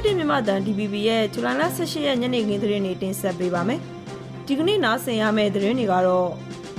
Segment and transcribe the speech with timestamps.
[0.00, 3.80] Credit မြန်မာတန် DBB ရဲ့ဇူလိုင်လ18ရက်ညနေခင်းသတင်းတွေတင်ဆက်ပေးပါမယ်။
[4.46, 6.30] ဒီကနေ့နားဆင်ရမယ့်သတင်းတွေကတော့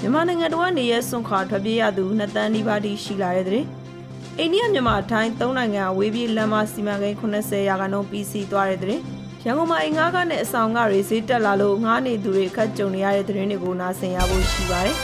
[0.02, 3.68] မြန်မာနိုင်ငံတော်ကနေရဲစွန့်ခွာထွက်ပြေးရသူနှစ်တန်းနီးပါးတိရှိလာတဲ့သတင်း။
[4.40, 9.02] အိန္ဒိယမြန်မာထိုင်းသုံးနိုင်ငံအဝေးပြေးလမ်းမစီမံကိန်း80ရာခိုင်နှုန်းပြီးစီးသွားတဲ့သတင်း။
[9.46, 14.98] ရန်ကုန်မှာအင်္ဂါကနဲ့အဆောင်ကတွေဈေးတက်လာလို့ငားနေသူတွေခက်ကြုံနေရတဲ့သတင်းတွေကိုနားဆင်ရဖို့ရှိပါတယ်။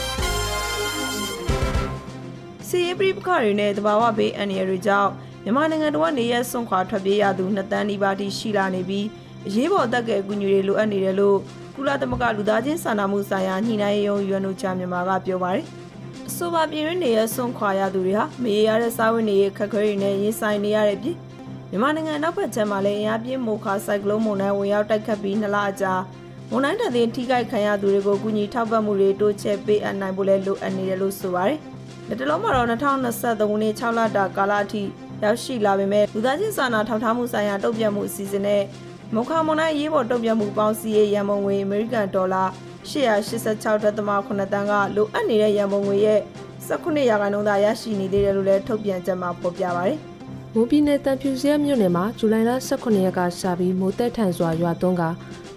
[2.67, 5.11] စီရေးပရိပခတွေနဲ့တဘာဝဘေးအန္တရာယ်တွေကြောင့်
[5.45, 9.05] မြန်မာနိုင်ငံတော်ကနေရဲစွန့်ခွာထွက်ပြေးရသူနှစ်တန်းနီးပါးတိရှိလာနေပြီး
[9.47, 11.37] အရေးပေါ်အသက်ကယ်အကူအညီတွေလိုအပ်နေတယ်လို့
[11.75, 15.65] ကုလသမဂ္ဂလူသားချင်းစာနာမှုဆိုင်ရာညှိနှိုင်းရေးရုံး UNOCHA မြန်မာကပြောပါတယ်။
[16.27, 21.15] အဆိုပါပြည်ရင်းနေရဲစွန့်ခွာရသူတွေဟာမရေရတဲ့စာဝင်တွေရဲ့ခက်ခဲတွေနဲ့ရင်ဆိုင်နေရတဲ့ပြည်
[21.69, 25.93] မြန်မာနိုင်ငံနောက်ဘက်ခြမ်းမှာလည်းအင်အားပြင်းမိုခါဆိုင်ကလုန်းမုန်တိုင်းဝင်ရောက်တိုက်ခတ်ပြီးနှစ်လအကြာ
[26.49, 31.59] မုန်တိုင်းတည်ထိခိုက်ခံရသူတွေကိုကူညီထောက်ပံ့မှုတွေတိုးချဲ့ပေးအပ်နိုင်ဖို့လည်းလိုအပ်နေတယ်လို့ဆိုပါတယ်။
[32.07, 34.83] လက်တလုံးမှာတော့2023ခုနှစ်6လတာကာလအထိ
[35.23, 38.61] ရောက်ရှိလာပေမဲ့လူသားချင်းစာနာထောက်ထားမှုဆိုင်ရာတုံ့ပြန်မှုအစီအစဉ်နဲ့
[39.13, 42.43] မုခမွန်နိုင်ရေးပေါ်တုံ့ပြန်မှုပေါင်းစည်းရေးရန်ပုံငွေအမေရိကန်ဒေါ်လာ
[42.91, 43.83] 886.8
[44.53, 46.19] တန်းကလိုအပ်နေတဲ့ရန်ပုံငွေရဲ့
[46.67, 49.97] 19ရာခိုင်နှုန်းသာရရှိနေသေးတယ်လို့လည်းထုတ်ပြန်ချက်မှာဖော်ပြပါတယ်။
[50.53, 55.03] မိုးပြည်နယ်တန်ဖြူစရမြို့နယ်မှာဇူလိုင်လ18ရက်ကစပြီးမိုးတက်ထန်စွာရွာသွန်းက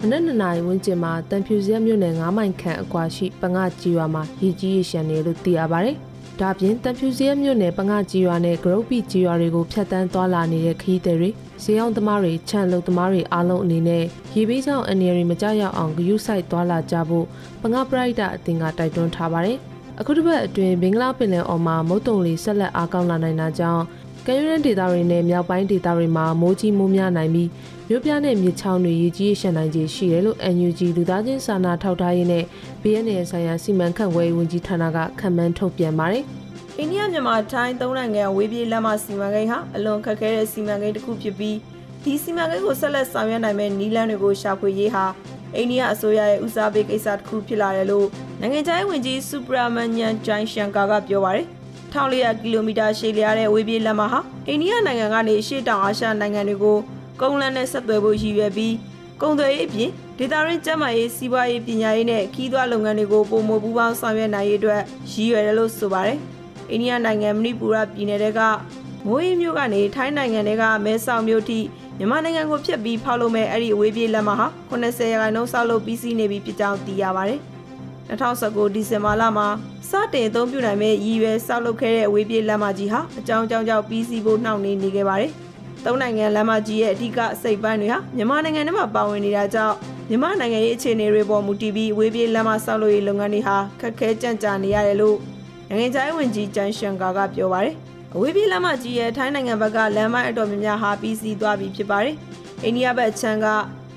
[0.00, 5.96] မနက်2နာရီဝန်းကျင်မှာတန်ဖြူစရမြို့နယ်9မိုင်ခန့်အကွာရှိပငါကြီးရွာမှာရေကြီးရေရှမ်းနေလို့သိရပါတယ်။
[6.40, 11.30] ဒါပြင်တန်ဖြူစရဲမြို့နယ်ပငါကြီးရွာနဲ့ဂရုတ်ပီကြီးရွာတွေကိုဖျက်တမ်းသွားလာနေတဲ့ခရီးသည်တွေ
[11.62, 17.26] ဈေးအောင်သမားတွေခြံလုံသမားတွေအားလုံးအနေနဲ့ရေဘေးကြောင့်အနေရီမကြရောက်အောင်ဂရုစိုက်သွားလာကြဖို့
[17.62, 19.58] ပငါပရိုက်တာအသင်းကတိုက်တွန်းထားပါတယ်။
[20.00, 23.82] အခုတစ်ပတ်အတွင်းဘင်္ဂလားပင်လယ်အော်မှာမုတ်တုံလီဆက်လက်အားကောင်းလာနိုင်တာကြောင့်
[24.26, 27.48] ကမ်းရိုးတန်းဒေသတွေနဲ့မြောက်ပိုင်းဒေသတွေမှာမိုးကြီးမိုးများနိုင်ပြီး
[27.88, 32.44] မြို့ပြနဲ့မြစ်ချောင်းတွေရေကြီးရှမ်းနိုင်ခြေရှိတယ်လို့ NUG လူသားချင်းစာနာထောက်ထားရေးနဲ့
[32.82, 36.24] BNN ဆိုင်ရာစီမံခန့်ခွဲရေးဝန်ကြီးဌာနကခန့်မှန်းထုတ်ပြန်ပါတယ်။
[36.78, 41.56] အိန္ဒိယမြန်မာထိုင်းသုံးနိုင်ငံဝေးပြေးလမ်းမစီမံကိန်းဟာအလွန်ခက်ခဲတဲ့စီမံကိန်းတစ်ခုဖြစ်ပြီး
[42.04, 45.04] ဒီစီမံကိန်းကိုဆက်လက်ဆောင်ရွက်နိုင်မဲ့နည်းလမ်းတွေကိုရှာဖွေရေးဟာ
[45.56, 48.06] အိန္ဒိယအစိုးရရဲ့ဦးစားပေးကိစ္စတစ်ခုဖြစ်လာတယ်လို့
[48.40, 51.46] နိုင်ငံခြားရေးဝန်ကြီးစူပရာမန်ညန်ဂျိုင်ရှန်ကာကပြောပါတယ်။
[51.92, 56.78] 1400ကီလိုမီတာရှည်လျားတဲ့ဝေးပြေးလမ်းမဟာအိန္ဒိယနိုင်ငံကနေရှေ့တောင်အာရှနိုင်ငံတွေကို
[57.20, 58.74] ကုန်းလမ်းနဲ့ဆက်သွယ်ဖို့ရည်ရွယ်ပြီး
[59.20, 64.82] ကုန်သွယ်ရေးအပြင်ဒေတာရင်းကျန်းမာရေးစီးပွားရေးပညာရေးနဲ့ခီးသွွားလုပ်ငန်းတွေကိုပုံမပူးပေါင်းဆောင်ရွက်နိုင်ရေးအတွက်
[65.12, 66.18] ရည်ရွယ်တယ်လို့ဆိုပါတယ်။
[66.70, 68.40] အိန္ဒိယနိုင်ငံမဏိပူရပြည်နယ်က
[69.06, 71.58] မိုးအေးမြို့ကနေထိုင်းနိုင်ငံတွေကမဲဆောက်မြို့ထိ
[71.98, 77.40] မြန်မာနိုင်ငံကိုဖျက်ပြီးဖောက်လို့မဲ့အဲ့ဒီအဝေးပြေးလက်မဟာ80ရာခိုင်နှုန်းဆောက်လုပ်ပြီးစီးနေပြီဖြစ်ကြောင်းသိရပါတယ်။
[78.10, 79.48] 2019ဒီဇင်ဘာလမှာ
[79.90, 85.30] စတင်အသုံးပြုနိုင်မဲ့ရည်ရွယ်ဆောက်လုပ်ခဲ့တဲ့အဝေးပြေးလမ်းမကြီးဟာအကြောင်းကြောင့်ကြောင့်ပြီးစီးဖို့နှောင့်နှေးနေခဲ့ပါတယ်။
[85.84, 89.74] သုံးနိုင်ငံလမ်းမကြီးရဲ့အဓိကအစိပ်ပိုင်းတွေဟာမြန်မာနိုင်ငံထဲမှာပါဝင်နေတာကြောင့်
[90.08, 95.16] မြန်မာနိုင်ငံရဲ့အခြေအနေတွေပေါ်မူတည်ပြီးဝေးပြေးလမ်းမဆောက်လုပ်ရေးလုပ်ငန်းတွေဟာခက်ခဲကြန့်ကြာနေရတယ်လို့
[95.68, 97.74] နိုင်ငံခြားရေးဝန်ကြီးကျန်ရှန်ကာကပြောပါတယ်။
[98.14, 102.14] အဝေးပြေးလမ်းမကြီးရဲ့ထိုင်းနိုင်ငံဘက်ကလမ်းမိုင်းအတော်များများဟာပြီးစီးသွားပြီဖြစ်ပါတယ်။
[102.64, 103.46] အိန္ဒိယဘက်ခြမ်းက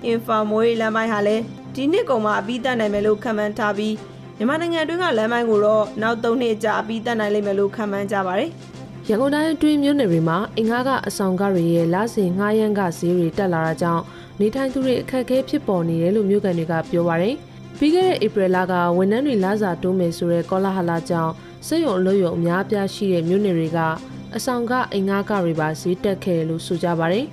[0.05, 1.43] အင်ဖာမိုရီလမ်းမိုင်းဟာလည်း
[1.75, 3.95] ဒီနှစ်ကုန်မှာအပြီးတက်နိုင်မယ်လို့ခန့်မှန်းထားပြီး
[4.37, 8.49] မြန်မာနိုင်ငံအတွင်းကလမ်းမိုင်းကိုတော့နောက်၃နှစ်ကြာအပြီးတက်နိုင်လိမ့်မယ်လို့ခန့်မှန်းကြပါတယ်။
[9.09, 14.03] ရန်ကုန်တိုင်းအတွင်းမြို့နယ်တွေမှာအင်္ဂါကအဆောင်ကတွေရဲ့လစဉ်ငှားရမ်းကဈေးတွေတက်လာတာကြောင့်
[14.39, 17.35] နေထိုင်သူတွေအခက်အခဲဖြစ်ပေါ်နေတယ်လို့မြို့ကန်တွေကပြောပါရယ်
[17.77, 21.33] ပြီးခဲ့တဲ့ဧပြီလကဝန်ထမ်းတွေလစာတိုးမယ်ဆိုတဲ့ကောလာဟလကြောင့်
[21.67, 23.79] စိတ်ရုံအလို့ရုံအများအပြားရှိတဲ့မြို့နယ်တွေက
[24.35, 27.25] အဆောင်ကအင်္ဂါကတွေပါဈေးတက်ခဲ့တယ်လို့ဆိုကြပါရယ်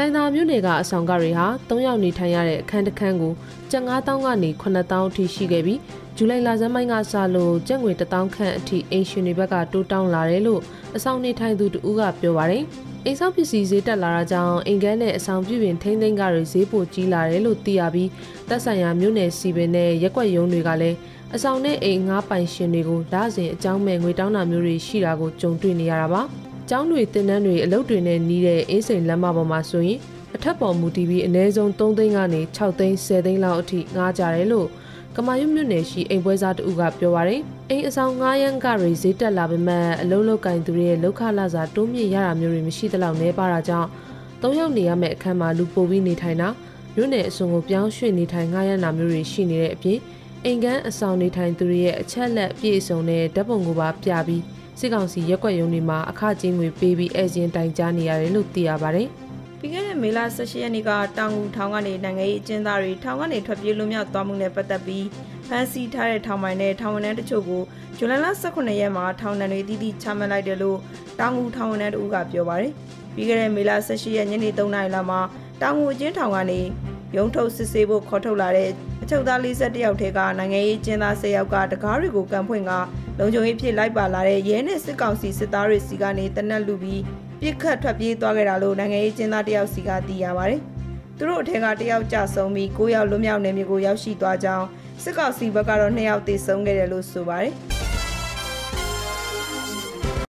[0.00, 3.32] လိုင်သာမြို့နယ်ကအဆောင်ကတွေဟာ၃ယောက်နေထိုင်ရတဲ့အခန်းတစ်ခန်းကို
[3.70, 5.80] ကျပ်9000ကနေ9000အထိရှိခဲ့ပြီး
[6.16, 10.60] ဇူလိုင်လဆန်းပိုင်းကစလို့ကျပ်ငွေ1000ခန့်အထိအင်ရှင်တွေဘက်ကတိုးတောင်းလာတယ်လို့
[10.96, 12.62] အဆောင်နေထိုင်သူတဦးကပြောပါတယ်။
[13.04, 18.10] အိမ်ဆောက်ပစ္စည်းဈေးတက်လာတာကြောင့်အိမ်ကန်းနဲ့အဆောင်ပြုပြင်ထိန်းသိမ်းကတွေဈေးပိုကြီးလာတယ်လို့သိရပြီး
[18.48, 20.96] တပ်ဆိုင်ရာမြို့နယ်စီပင်နဲ့ရက်ွက်ရုံးတွေကလည်း
[21.34, 26.22] အဆောင်နဲ့အိမ်ငါးပိုင်ရှင်တွေကိုလစဉ်အကြောင်းမဲ့ငွေတောင်းတာမျိုးတွေရှိတာကိုကြုံတွေ့နေရတာပါ။
[26.70, 29.98] ကျောင်းတွေတင်တန်းတွေအလုပ်တွေနဲ့နီးတဲ့အင်းစိန်လမ်းမပေါ်မှာဆိုရင်
[30.34, 34.68] အထက်ပေါ်မူတည်ပြီးအနည်းဆုံး3သိန်းကနေ6သိန်း10သိန်းလောက်အထိငားကြတယ်လို့
[35.16, 43.88] ကမာရွတ်မြို့နယ်ရှိအိမ်ပွဲစားတဦးကပြောပါရယ်အိမ်အဆောင်9ရန်ကတွေဈေးတက်လာပေမဲ့အလုံးလောက်ကင်သူတွေရဲ့လောက်ခလာစာတိုးမြင့်ရတာမျိုးတွေမရှိသလောက်နေပါတာကြောင့်
[44.42, 46.48] ၃ယောက်နေရမယ့်အခန်းမှာလူပိုပြီးနေထိုင်တာ
[46.94, 49.98] မြို့နယ်အစုံကိုပြောင်းရွှေ့နေထိုင်ငှားရမ်းတာမျိုးတွေရှိနေတဲ့အပြင်
[50.44, 54.42] အိမ်ကန်းအဆောင်နေထိုင်သူတွေရဲ့အချက်လက်ပြည့်စုံတဲ့ဓာတ်ပုံကိုပါပြပြီး
[54.80, 59.08] စစ်ကောင်စီရက်ွက်ရုံတွေမှာအခကြေးငွေပေးပြီးအဲကျင်းတိုင်ကြားနေရတယ်လို့သိရပါတယ်။
[59.58, 65.06] ပြီးခဲ့တဲ့မေလ18ရက်နေ့ကတောင်ငူထောင်ကနေနိုင်ငံရေးအကျဉ်းသားတွေထောင်ကနေထွက်ပြေးလွတ်မြောက်သွားမှုနဲ့ပတ်သက်ပြီး
[65.48, 67.62] ဖမ်းဆီးထားတဲ့ထောင်ပိုင်နဲ့ထောင်ဝန်ထမ်းတချို့ကို
[67.96, 70.78] ဇူလိုင်လ18ရက်မှာထောင်ဒဏ်တွေတည်တည်ချမှတ်လိုက်တယ်လို့
[71.20, 72.72] တောင်ငူထောင်ဝန်ထမ်းတို့ကပြောပါတယ်။
[73.14, 75.20] ပြီးခဲ့တဲ့မေလ18ရက်ညနေ3နာရီလောက်မှာ
[75.62, 76.60] တောင်ငူအကျဉ်းထောင်ကနေ
[77.16, 78.74] ရုံးထုတ်စစ်ဆေးဖို့ခေါ်ထုတ်လာတဲ့အ
[79.10, 82.72] ချုပ်သား41ယောက်ထဲကနိုင်ငံရေးကျင်းသား10ယောက်ကတကားတွေကိုကန်ဖွင့်က
[83.18, 87.02] လုံခြုံရေးဖြစ်လိုက်ပါလာတဲ့ရဲနဲ့စစ်ကောင်စီစစ်သားတွေစီကနေတနက်လူပြီး
[87.40, 90.60] ပြစ်ခတ်ထွက်ပြေးသွားခဲ့တာလို့နိုင်ငံရေးကျင်းသားတယောက်စီကသိရပါတယ်။
[91.16, 94.66] သူတို့အထက်ကတယောက်ကြဆုံးပြီး9ယောက်လွတ်မြောက်နေမျိုးကိုရောက်ရှိသွားကြောင်း
[95.02, 97.54] စစ်ကောင်စီဘက်ကတော့2ယောက်သေဆုံးခဲ့တယ်လို့ဆိုပါတယ်။